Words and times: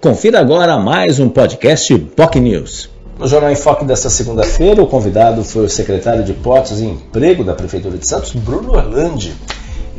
Confira 0.00 0.38
agora 0.38 0.78
mais 0.78 1.18
um 1.18 1.28
podcast 1.28 1.98
POC 1.98 2.38
News. 2.38 2.88
No 3.18 3.26
Jornal 3.26 3.50
em 3.50 3.56
Foque 3.56 3.84
desta 3.84 4.08
segunda-feira, 4.08 4.80
o 4.80 4.86
convidado 4.86 5.42
foi 5.42 5.64
o 5.64 5.68
secretário 5.68 6.22
de 6.22 6.32
Portos 6.34 6.80
e 6.80 6.84
Emprego 6.84 7.42
da 7.42 7.52
Prefeitura 7.52 7.98
de 7.98 8.06
Santos, 8.06 8.32
Bruno 8.32 8.74
Orlandi. 8.74 9.34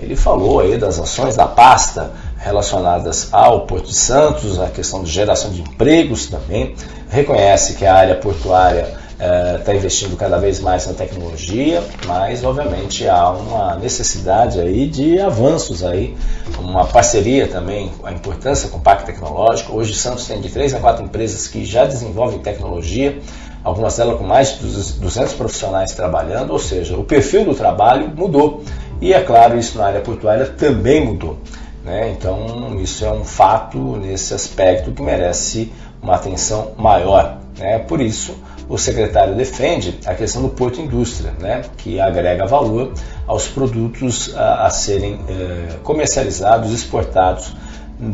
Ele 0.02 0.16
falou 0.16 0.62
aí 0.62 0.78
das 0.78 0.98
ações 1.02 1.36
da 1.36 1.46
pasta 1.46 2.14
relacionadas 2.38 3.28
ao 3.34 3.66
Porto 3.66 3.88
de 3.88 3.96
Santos, 3.96 4.58
a 4.58 4.70
questão 4.70 5.04
de 5.04 5.12
geração 5.12 5.52
de 5.52 5.60
empregos 5.60 6.28
também. 6.28 6.76
Reconhece 7.10 7.74
que 7.74 7.86
a 7.86 7.94
área 7.94 8.16
portuária 8.16 8.94
está 9.20 9.74
eh, 9.74 9.76
investindo 9.76 10.16
cada 10.16 10.38
vez 10.38 10.62
mais 10.62 10.88
na 10.88 10.94
tecnologia, 10.94 11.84
mas 12.08 12.42
obviamente 12.44 13.06
há 13.08 13.30
uma 13.32 13.76
necessidade 13.76 14.62
aí 14.62 14.88
de 14.88 15.20
avanços 15.20 15.84
aí, 15.84 16.16
uma 16.58 16.86
parceria 16.86 17.46
também, 17.48 17.92
a 18.04 18.14
importância 18.14 18.70
com 18.70 18.78
o 18.78 18.82
Pacto 18.82 19.06
Tecnológico. 19.06 19.76
Hoje 19.76 19.94
Santos 19.94 20.26
tem 20.26 20.40
de 20.40 20.48
3 20.48 20.76
a 20.76 20.80
4 20.80 21.04
empresas 21.04 21.48
que 21.48 21.66
já 21.66 21.84
desenvolvem 21.84 22.40
tecnologia, 22.40 23.20
algumas 23.62 23.98
delas 23.98 24.18
com 24.18 24.24
mais 24.24 24.58
de 24.58 24.94
200 25.00 25.34
profissionais 25.34 25.92
trabalhando, 25.92 26.52
ou 26.52 26.60
seja, 26.60 26.96
o 26.96 27.04
perfil 27.04 27.44
do 27.44 27.54
trabalho 27.54 28.10
mudou. 28.16 28.64
E 29.02 29.14
é 29.14 29.22
claro, 29.22 29.60
isso 29.60 29.78
na 29.78 29.88
área 29.88 30.02
portuária 30.02 30.46
também 30.46 31.06
mudou. 31.06 31.38
Né? 31.84 32.12
Então, 32.12 32.80
isso 32.82 33.04
é 33.04 33.12
um 33.12 33.24
fato 33.26 33.78
nesse 33.98 34.34
aspecto 34.34 34.92
que 34.92 35.02
merece 35.02 35.72
uma 36.02 36.16
atenção 36.16 36.72
maior. 36.78 37.38
Né? 37.58 37.80
Por 37.80 38.02
isso, 38.02 38.36
o 38.70 38.78
secretário 38.78 39.36
defende 39.36 40.00
a 40.06 40.14
questão 40.14 40.44
do 40.44 40.50
porto 40.50 40.80
indústria, 40.80 41.34
né, 41.40 41.64
que 41.78 42.00
agrega 42.00 42.46
valor 42.46 42.94
aos 43.26 43.48
produtos 43.48 44.34
a, 44.36 44.68
a 44.68 44.70
serem 44.70 45.20
é, 45.28 45.78
comercializados, 45.84 46.72
exportados 46.72 47.52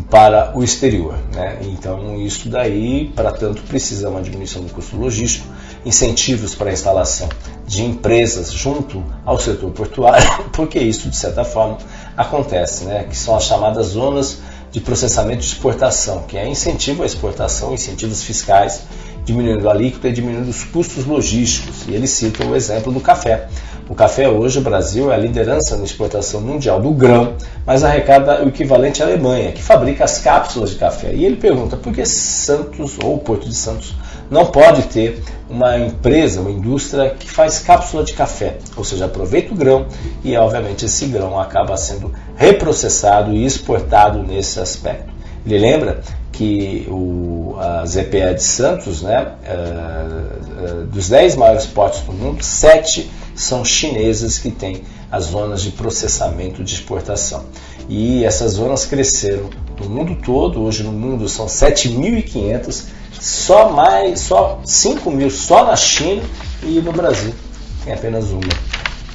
para 0.09 0.57
o 0.57 0.63
exterior. 0.63 1.15
Né? 1.33 1.57
Então, 1.63 2.19
isso 2.19 2.49
daí, 2.49 3.11
para 3.15 3.31
tanto, 3.31 3.61
precisa 3.63 4.09
uma 4.09 4.21
diminuição 4.21 4.63
do 4.63 4.73
custo 4.73 4.95
logístico, 4.95 5.45
incentivos 5.85 6.55
para 6.55 6.69
a 6.69 6.73
instalação 6.73 7.29
de 7.67 7.83
empresas 7.83 8.51
junto 8.51 9.03
ao 9.25 9.37
setor 9.37 9.69
portuário, 9.71 10.25
porque 10.53 10.79
isso, 10.79 11.09
de 11.09 11.17
certa 11.17 11.43
forma, 11.43 11.77
acontece, 12.15 12.85
né? 12.85 13.05
que 13.09 13.15
são 13.15 13.35
as 13.35 13.43
chamadas 13.43 13.87
zonas 13.87 14.39
de 14.71 14.79
processamento 14.79 15.41
de 15.41 15.47
exportação, 15.47 16.23
que 16.23 16.37
é 16.37 16.47
incentivo 16.47 17.03
à 17.03 17.05
exportação, 17.05 17.73
incentivos 17.73 18.23
fiscais 18.23 18.81
diminuindo 19.25 19.67
a 19.67 19.73
alíquota 19.73 20.07
e 20.07 20.13
diminuindo 20.13 20.49
os 20.49 20.63
custos 20.63 21.05
logísticos. 21.05 21.85
E 21.87 21.93
ele 21.93 22.07
cita 22.07 22.45
o 22.45 22.55
exemplo 22.55 22.93
do 22.93 22.99
café. 23.01 23.47
O 23.89 23.93
café 23.93 24.27
hoje, 24.27 24.59
o 24.59 24.61
Brasil, 24.61 25.11
é 25.11 25.15
a 25.15 25.17
liderança 25.17 25.75
na 25.77 25.83
exportação 25.83 26.41
mundial 26.41 26.81
do 26.81 26.91
grão, 26.91 27.33
mas 27.65 27.83
arrecada 27.83 28.43
o 28.43 28.47
equivalente 28.47 29.03
à 29.03 29.05
Alemanha, 29.05 29.51
que 29.51 29.61
fabrica 29.61 30.03
as 30.03 30.19
cápsulas 30.19 30.71
de 30.71 30.77
café. 30.77 31.13
E 31.13 31.25
ele 31.25 31.35
pergunta 31.35 31.77
por 31.77 31.93
que 31.93 32.05
Santos, 32.05 32.97
ou 33.03 33.17
Porto 33.19 33.47
de 33.47 33.55
Santos, 33.55 33.93
não 34.29 34.47
pode 34.47 34.83
ter 34.83 35.21
uma 35.47 35.77
empresa, 35.77 36.41
uma 36.41 36.49
indústria 36.49 37.11
que 37.11 37.29
faz 37.29 37.59
cápsula 37.59 38.03
de 38.03 38.13
café, 38.13 38.57
ou 38.75 38.83
seja, 38.83 39.05
aproveita 39.05 39.53
o 39.53 39.57
grão 39.57 39.85
e, 40.23 40.35
obviamente, 40.35 40.85
esse 40.85 41.05
grão 41.05 41.39
acaba 41.39 41.77
sendo 41.77 42.11
reprocessado 42.35 43.33
e 43.33 43.45
exportado 43.45 44.23
nesse 44.23 44.59
aspecto. 44.59 45.14
Ele 45.45 45.59
lembra 45.59 46.01
que 46.31 46.87
o, 46.89 47.55
a 47.59 47.85
ZPA 47.85 48.33
de 48.33 48.43
Santos, 48.43 49.01
né, 49.01 49.33
uh, 49.45 50.81
uh, 50.81 50.85
dos 50.87 51.07
10 51.07 51.35
maiores 51.35 51.65
portos 51.65 52.01
do 52.01 52.11
mundo, 52.11 52.43
7 52.43 53.09
são 53.35 53.63
chinesas 53.63 54.37
que 54.37 54.49
têm 54.49 54.81
as 55.11 55.25
zonas 55.25 55.61
de 55.61 55.71
processamento 55.71 56.63
de 56.63 56.73
exportação. 56.73 57.45
E 57.87 58.23
essas 58.23 58.53
zonas 58.53 58.85
cresceram 58.85 59.49
no 59.79 59.89
mundo 59.89 60.17
todo, 60.23 60.61
hoje 60.61 60.83
no 60.83 60.91
mundo 60.91 61.29
são 61.29 61.45
7.500, 61.45 62.85
só 63.13 63.71
mais, 63.71 64.21
só 64.21 64.59
5 64.65 65.11
mil 65.11 65.29
só 65.29 65.65
na 65.65 65.75
China 65.75 66.23
e 66.63 66.81
no 66.81 66.91
Brasil 66.91 67.33
tem 67.85 67.93
apenas 67.93 68.31
uma 68.31 68.41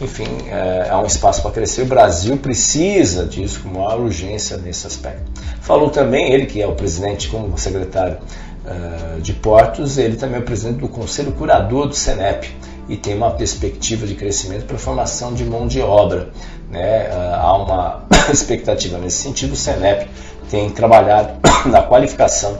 enfim, 0.01 0.27
é, 0.49 0.89
há 0.91 0.99
um 0.99 1.07
espaço 1.07 1.43
para 1.43 1.51
crescer. 1.51 1.83
O 1.83 1.87
Brasil 1.87 2.37
precisa 2.37 3.27
disso 3.27 3.61
com 3.61 3.69
maior 3.69 4.01
urgência 4.01 4.57
nesse 4.57 4.87
aspecto. 4.87 5.31
Falou 5.61 5.91
também, 5.91 6.33
ele 6.33 6.47
que 6.47 6.63
é 6.63 6.67
o 6.67 6.73
presidente, 6.73 7.29
como 7.29 7.57
secretário 7.59 8.19
uh, 8.65 9.21
de 9.21 9.33
Portos, 9.35 9.99
ele 9.99 10.17
também 10.17 10.37
é 10.37 10.39
o 10.41 10.45
presidente 10.45 10.79
do 10.79 10.89
Conselho 10.89 11.33
Curador 11.33 11.87
do 11.87 11.95
Senep 11.95 12.49
e 12.89 12.97
tem 12.97 13.15
uma 13.15 13.31
perspectiva 13.31 14.07
de 14.07 14.15
crescimento 14.15 14.65
para 14.65 14.79
formação 14.79 15.35
de 15.35 15.45
mão 15.45 15.67
de 15.67 15.81
obra. 15.81 16.31
Né? 16.71 17.09
Uh, 17.09 17.35
há 17.35 17.57
uma 17.57 18.03
expectativa 18.33 18.99
nesse 18.99 19.23
sentido. 19.23 19.53
O 19.53 19.57
Senep 19.57 20.09
tem 20.51 20.71
trabalhado 20.71 21.39
na 21.67 21.83
qualificação 21.83 22.59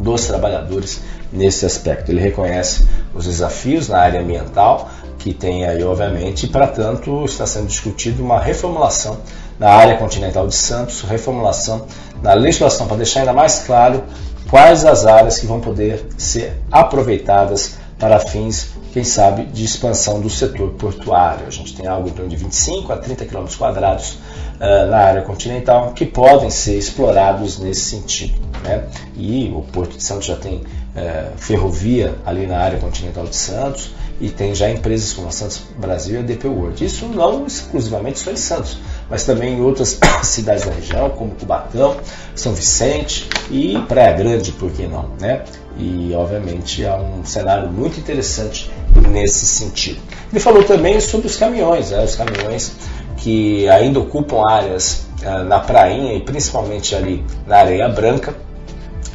dos 0.00 0.26
trabalhadores 0.26 1.00
nesse 1.32 1.66
aspecto. 1.66 2.10
Ele 2.10 2.20
reconhece 2.20 2.86
os 3.14 3.26
desafios 3.26 3.88
na 3.88 3.98
área 3.98 4.20
ambiental, 4.20 4.90
que 5.28 5.34
tem 5.34 5.66
aí, 5.66 5.82
obviamente, 5.82 6.46
e 6.46 6.48
para 6.48 6.66
tanto 6.66 7.22
está 7.26 7.46
sendo 7.46 7.66
discutido 7.66 8.24
uma 8.24 8.40
reformulação 8.40 9.18
na 9.58 9.68
área 9.68 9.96
continental 9.98 10.46
de 10.46 10.54
Santos, 10.54 11.02
reformulação 11.02 11.86
na 12.22 12.32
legislação 12.32 12.86
para 12.86 12.96
deixar 12.96 13.20
ainda 13.20 13.34
mais 13.34 13.58
claro 13.58 14.04
quais 14.48 14.86
as 14.86 15.04
áreas 15.04 15.38
que 15.38 15.46
vão 15.46 15.60
poder 15.60 16.06
ser 16.16 16.54
aproveitadas 16.72 17.76
para 17.98 18.18
fins, 18.20 18.70
quem 18.92 19.04
sabe, 19.04 19.44
de 19.44 19.64
expansão 19.64 20.18
do 20.18 20.30
setor 20.30 20.70
portuário. 20.70 21.46
A 21.46 21.50
gente 21.50 21.74
tem 21.74 21.86
algo 21.86 22.08
em 22.08 22.12
torno 22.12 22.30
de 22.30 22.36
25 22.36 22.90
a 22.90 22.96
30 22.96 23.26
km 23.26 23.44
quadrados 23.58 24.12
uh, 24.12 24.88
na 24.88 24.98
área 24.98 25.22
continental 25.22 25.92
que 25.92 26.06
podem 26.06 26.48
ser 26.48 26.78
explorados 26.78 27.58
nesse 27.58 27.82
sentido. 27.82 28.40
Né? 28.64 28.84
E 29.14 29.52
o 29.54 29.60
Porto 29.60 29.96
de 29.96 30.02
Santos 30.02 30.26
já 30.26 30.36
tem 30.36 30.58
uh, 30.58 31.36
ferrovia 31.36 32.14
ali 32.24 32.46
na 32.46 32.58
área 32.58 32.78
continental 32.78 33.24
de 33.24 33.36
Santos, 33.36 33.90
e 34.20 34.28
tem 34.30 34.54
já 34.54 34.68
empresas 34.70 35.12
como 35.12 35.28
a 35.28 35.30
Santos 35.30 35.62
Brasil 35.76 36.16
e 36.16 36.18
a 36.18 36.22
DP 36.22 36.48
World. 36.48 36.84
Isso 36.84 37.06
não 37.06 37.46
exclusivamente 37.46 38.18
só 38.18 38.30
em 38.30 38.36
Santos, 38.36 38.78
mas 39.08 39.24
também 39.24 39.54
em 39.54 39.60
outras 39.60 39.98
cidades 40.22 40.64
da 40.64 40.72
região, 40.72 41.10
como 41.10 41.34
Cubatão, 41.34 41.96
São 42.34 42.52
Vicente 42.52 43.28
e 43.50 43.78
Praia 43.88 44.12
Grande, 44.12 44.52
por 44.52 44.70
que 44.70 44.86
não, 44.86 45.10
né? 45.20 45.44
E 45.78 46.12
obviamente 46.14 46.84
há 46.84 46.96
um 46.96 47.24
cenário 47.24 47.70
muito 47.70 48.00
interessante 48.00 48.70
nesse 49.08 49.46
sentido. 49.46 50.00
Ele 50.32 50.40
falou 50.40 50.64
também 50.64 51.00
sobre 51.00 51.26
os 51.26 51.36
caminhões, 51.36 51.90
né? 51.90 52.04
os 52.04 52.16
caminhões 52.16 52.72
que 53.16 53.68
ainda 53.68 54.00
ocupam 54.00 54.46
áreas 54.46 55.06
uh, 55.22 55.44
na 55.44 55.60
prainha 55.60 56.14
e 56.14 56.20
principalmente 56.20 56.94
ali 56.94 57.24
na 57.46 57.58
areia 57.58 57.88
branca. 57.88 58.34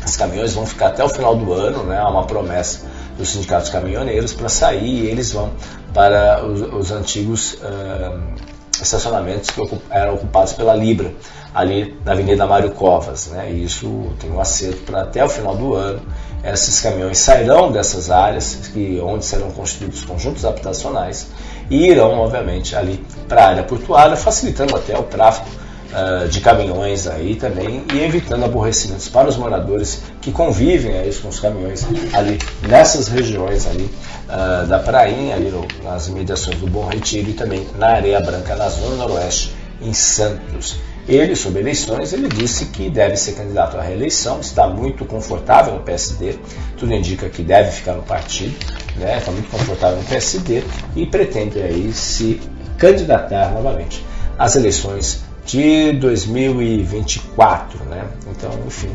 Os 0.06 0.18
caminhões 0.18 0.54
vão 0.54 0.66
ficar 0.66 0.88
até 0.88 1.04
o 1.04 1.10
final 1.10 1.36
do 1.36 1.54
ano, 1.54 1.84
né? 1.84 1.98
há 1.98 2.10
uma 2.10 2.26
promessa 2.26 2.82
dos 3.18 3.30
sindicatos 3.30 3.70
caminhoneiros 3.70 4.34
para 4.34 4.50
sair 4.50 5.06
e 5.06 5.08
eles 5.08 5.32
vão 5.32 5.52
para 5.94 6.44
os, 6.46 6.62
os 6.62 6.92
antigos 6.92 7.54
uh, 7.54 8.20
estacionamentos 8.82 9.50
que 9.52 9.62
eram 9.90 10.16
ocupados 10.16 10.54
pela 10.54 10.76
Libra, 10.76 11.14
ali 11.54 11.98
na 12.04 12.14
Avenida 12.14 12.46
Mário 12.46 12.72
Covas. 12.72 13.28
Né? 13.28 13.52
E 13.52 13.64
isso 13.64 14.12
tem 14.20 14.32
um 14.32 14.40
acerto 14.40 14.82
para 14.84 15.04
até 15.04 15.24
o 15.24 15.30
final 15.30 15.56
do 15.56 15.76
ano. 15.76 16.02
Esses 16.44 16.82
caminhões 16.82 17.20
sairão 17.20 17.72
dessas 17.72 18.12
áreas, 18.12 18.56
que, 18.74 19.00
onde 19.02 19.24
serão 19.24 19.52
construídos 19.52 20.04
conjuntos 20.04 20.44
habitacionais, 20.44 21.28
e 21.70 21.88
irão, 21.88 22.20
obviamente, 22.20 22.76
ali 22.76 23.04
para 23.30 23.46
a 23.46 23.48
área 23.50 23.64
portuária, 23.64 24.18
facilitando 24.18 24.76
até 24.76 24.98
o 24.98 25.04
tráfego 25.04 25.63
uh, 25.94 26.28
de 26.28 26.42
caminhões 26.42 27.08
aí 27.08 27.36
também 27.36 27.84
e 27.94 28.00
evitando 28.04 28.44
aborrecimentos 28.44 29.08
para 29.08 29.30
os 29.30 29.38
moradores 29.38 30.04
que 30.22 30.32
convivem 30.32 30.98
aí 30.98 31.14
com 31.16 31.30
os 31.30 31.40
caminhões 31.40 31.86
ali 32.14 32.40
nessas 32.68 33.08
regiões 33.08 33.68
ali 33.68 33.90
uh, 34.28 34.68
da 34.68 34.80
prainha, 34.80 35.36
ali 35.36 35.50
no, 35.50 35.66
nas 35.84 36.10
mediações 36.10 36.58
do 36.58 36.68
Bom 36.68 36.88
Retiro 36.88 37.30
e 37.30 37.34
também 37.34 37.68
na 37.78 37.88
Areia 37.88 38.20
Branca, 38.20 38.56
na 38.56 38.70
zona 38.70 38.96
noroeste, 38.96 39.54
em 39.82 39.94
Santos. 39.94 40.78
Ele, 41.06 41.36
sobre 41.36 41.60
eleições, 41.60 42.14
ele 42.14 42.30
disse 42.30 42.68
que 42.68 42.90
deve 42.90 43.18
ser 43.18 43.34
candidato 43.34 43.78
à 43.78 43.82
reeleição, 43.82 44.40
está 44.40 44.68
muito 44.68 45.04
confortável 45.04 45.74
no 45.74 45.82
PSD, 45.82 46.36
tudo 46.78 46.94
indica 46.94 47.28
que 47.30 47.44
deve 47.44 47.72
ficar 47.72 47.94
no 47.94 48.04
partido, 48.04 48.56
né? 48.96 49.18
está 49.18 49.30
muito 49.30 49.50
confortável 49.50 49.98
no 49.98 50.06
PSD 50.06 50.64
e 50.96 51.06
pretende 51.06 51.62
aí 51.62 51.92
se 51.92 52.40
candidatar 52.78 53.52
novamente 53.52 54.04
às 54.40 54.56
eleições 54.56 55.22
de 55.46 55.92
2024, 55.94 57.84
né? 57.86 58.06
Então, 58.30 58.52
enfim, 58.66 58.90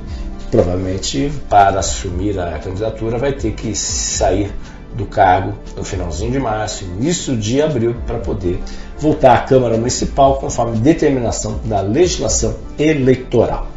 provavelmente 0.51 1.31
para 1.49 1.81
assumir 1.81 2.39
a 2.39 2.59
candidatura 2.59 3.19
vai 3.19 3.33
ter 3.33 3.53
que 3.53 3.75
sair 3.75 4.51
do 4.95 5.05
cargo 5.05 5.55
no 5.77 5.85
finalzinho 5.85 6.33
de 6.33 6.39
março, 6.39 6.85
início 6.85 7.37
de 7.37 7.61
abril, 7.61 7.95
para 8.07 8.19
poder 8.19 8.59
voltar 8.99 9.35
à 9.35 9.41
Câmara 9.41 9.77
Municipal 9.77 10.39
conforme 10.39 10.79
determinação 10.79 11.61
da 11.65 11.81
legislação 11.81 12.57
eleitoral. 12.79 13.69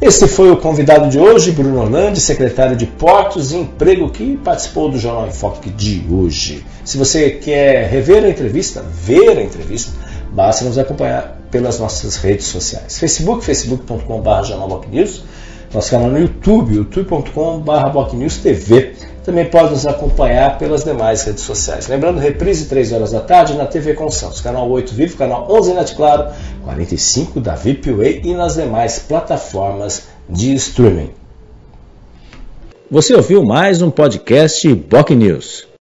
Esse 0.00 0.26
foi 0.26 0.50
o 0.50 0.56
convidado 0.56 1.08
de 1.08 1.18
hoje, 1.18 1.52
Bruno 1.52 1.80
Orlando, 1.80 2.18
secretário 2.18 2.76
de 2.76 2.86
Portos 2.86 3.52
e 3.52 3.56
Emprego, 3.56 4.10
que 4.10 4.36
participou 4.36 4.90
do 4.90 4.98
Jornal 4.98 5.28
em 5.28 5.32
Foque 5.32 5.70
de 5.70 6.04
hoje. 6.10 6.66
Se 6.84 6.98
você 6.98 7.30
quer 7.30 7.88
rever 7.88 8.24
a 8.24 8.28
entrevista, 8.28 8.82
ver 8.82 9.38
a 9.38 9.42
entrevista, 9.42 9.92
basta 10.32 10.64
nos 10.64 10.76
acompanhar 10.76 11.41
pelas 11.52 11.78
nossas 11.78 12.16
redes 12.16 12.46
sociais. 12.46 12.98
Facebook, 12.98 13.44
facebook.com.br 13.44 14.88
News, 14.90 15.22
nosso 15.72 15.90
canal 15.90 16.08
no 16.08 16.18
YouTube, 16.18 16.74
youtube.com.br 16.74 18.42
TV. 18.42 18.94
Também 19.24 19.44
pode 19.44 19.70
nos 19.70 19.86
acompanhar 19.86 20.58
pelas 20.58 20.82
demais 20.82 21.22
redes 21.22 21.44
sociais. 21.44 21.86
Lembrando, 21.86 22.18
reprise 22.18 22.66
3 22.66 22.92
horas 22.92 23.12
da 23.12 23.20
tarde 23.20 23.54
na 23.54 23.66
TV 23.66 23.94
com 23.94 24.10
Santos, 24.10 24.40
canal 24.40 24.68
8 24.68 24.92
Vivo, 24.92 25.16
canal 25.16 25.46
11 25.48 25.74
Net 25.74 25.94
Claro, 25.94 26.32
45 26.64 27.40
da 27.40 27.54
VIPWay 27.54 28.22
e 28.24 28.34
nas 28.34 28.54
demais 28.54 28.98
plataformas 28.98 30.08
de 30.28 30.52
streaming. 30.54 31.10
Você 32.90 33.14
ouviu 33.14 33.44
mais 33.44 33.80
um 33.80 33.90
podcast 33.90 34.74
Boc 34.74 35.10
News. 35.10 35.66